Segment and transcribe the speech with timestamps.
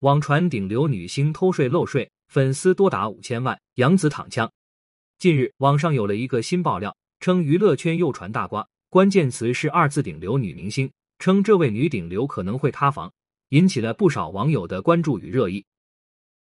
[0.00, 4.52] 网传顶流女星偷税漏税，粉丝多达五千万，杨紫躺枪。
[5.18, 13.10] 近日，网上有了一个新爆料，称娱乐圈又传大瓜，关键词是二字顶流女明星，称这位女顶流可能会塌房，
[13.48, 15.64] 引起了不少网友的关注与热议。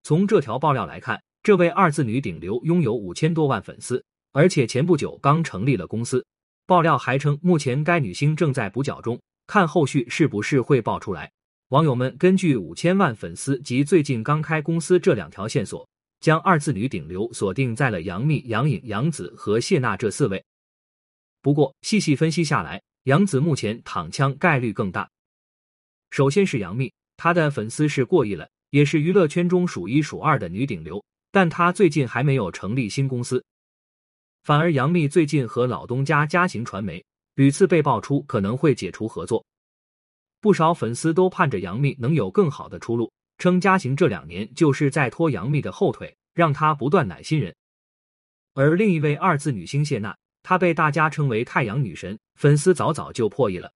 [0.02, 6.26] 从这条爆料来看，这位二字女顶流拥有五千多万粉丝，而且前不久刚成立了公司。
[6.66, 11.30] 爆料还称，目前该女星正在补缴中，看后续是不是会爆出来。
[11.68, 15.86] 网友们根据五千万粉丝及最近刚开公司这两条线索，
[16.18, 20.42] 将二字女顶流锁定在了杨幂、杨颖、杨紫和谢娜这四位。
[21.42, 25.10] 不过细细分析下来，杨紫目前躺枪概率更大。
[26.10, 33.44] 首先是杨幂，她的粉丝是过亿了，也是娱乐圈中数一数二的女顶流，但她最近还没有成立新公司。
[34.42, 37.04] 反而杨幂最近和老东家嘉行传媒
[37.34, 39.44] 屡次被爆出可能会解除合作。
[40.40, 47.54] 不少粉丝都盼着杨幂能有更好的出路，称嘉行这两年就是在拖杨幂的后腿，让她不断奶新人。
[48.54, 53.72] 而另一位二字女星谢娜，她被大家称为太阳女神，粉丝早早就破亿了。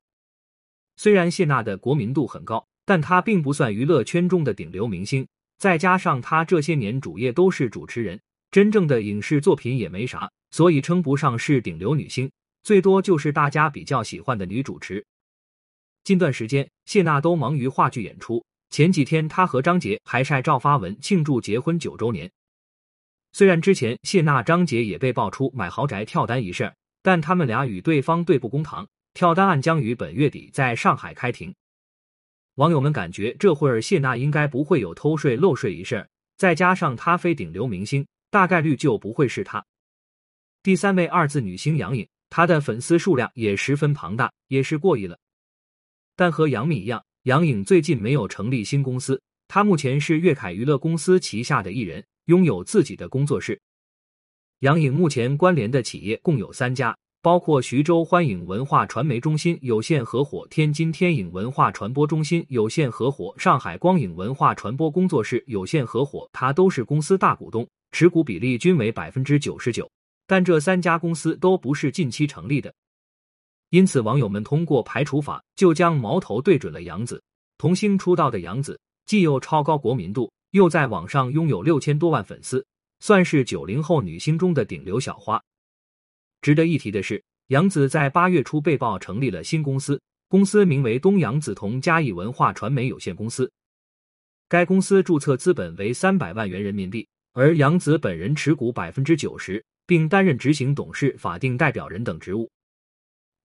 [0.97, 5.27] 虽然谢娜的国民度很高，但她并不算娱乐圈中的顶流明星，
[5.58, 8.20] 再加上她这些年主业都是主持人，
[8.51, 12.31] 真正的影视作品也没啥，所以称不上是顶流女星，
[12.62, 15.05] 最多就是大家比较喜欢的女主持。
[16.05, 18.45] 近段时间，谢娜都忙于话剧演出。
[18.70, 22.31] 前几天，她和张杰还晒照发文庆祝结婚九周年。
[23.33, 31.55] 虽然之前谢娜、张杰也被爆出买豪宅跳单一事，但他们俩与对方对簿公堂，跳单案将于本月底在上海开庭。
[32.56, 39.64] 网友们感觉这会儿谢娜应该不会有偷税漏税一事，再加上她非顶流明星，大概率就不会是她。
[40.64, 45.19] 第三位二字女星杨颖，她的粉丝数量也十分庞大，也是过亿了。
[46.16, 49.20] 但和杨幂一样，杨颖最近没有成立新公司。
[49.48, 53.60] 她目前是粤凯娱乐公司旗下的艺人，拥有自己的工作室。
[54.60, 69.90] 杨颖目前关联的企业共有三家，包括徐州欢影文化传媒中心有限合伙、天津天影文化传播中心有限合伙、上海光影文化传播工作室有限合伙，她都是公司大股东，持股比例均为百分之九十九。
[70.27, 72.72] 但这三家公司都不是近期成立的。
[73.72, 77.22] 因此，网友们通过排除法就将矛头对准了杨紫。
[77.56, 82.62] 童星出道的杨紫，既有超高国民度，又在网上拥有六千多万粉丝，
[83.00, 85.42] 算是九零后女星中的顶流小花。
[86.42, 93.50] 值得一提的是，杨紫在八月初被曝成立了新公司，公司名为东阳紫铜嘉艺文化传媒有限公司。
[94.50, 102.50] 该公司注册资本为三百万元人民币，而杨紫本人持股百分之九十，并担任执行董事、法定代表人等职务。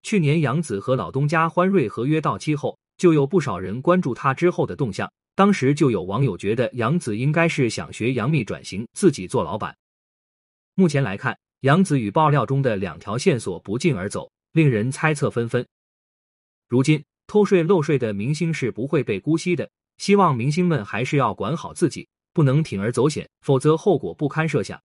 [0.08, 5.12] 去年杨紫和老东家欢瑞合约到期后，就有不少人关注她之后的动向。
[5.36, 9.76] 当时就有网友觉得杨紫应该是想学杨幂转型，自己做老板。
[10.76, 15.68] 目前来看，杨紫与爆料中的两条线索不胫而走，令人猜测纷纷。
[16.70, 24.82] 如今偷税漏税的明星是不会被姑息的，希望明星们还是要管好自己，不能铤而走险，否则后果不堪设想。